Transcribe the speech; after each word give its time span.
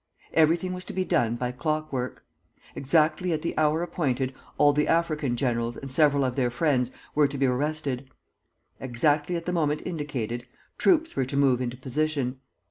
Everything 0.33 0.73
was 0.73 0.83
to 0.85 0.93
be 0.93 1.05
done 1.05 1.35
by 1.35 1.51
clock 1.51 1.93
work. 1.93 2.25
Exactly 2.73 3.33
at 3.33 3.43
the 3.43 3.55
hour 3.55 3.83
appointed, 3.83 4.33
all 4.57 4.73
the 4.73 4.87
African 4.87 5.35
generals 5.35 5.77
and 5.77 5.91
several 5.91 6.23
of 6.25 6.35
their 6.35 6.49
friends 6.49 6.91
were 7.13 7.27
to 7.27 7.37
be 7.37 7.45
arrested. 7.45 8.09
Exactly 8.79 9.35
at 9.35 9.45
the 9.45 9.53
moment 9.53 9.83
indicated, 9.85 10.47
troops 10.79 11.15
were 11.15 11.25
to 11.25 11.37
move 11.37 11.61
into 11.61 11.77
position. 11.77 12.39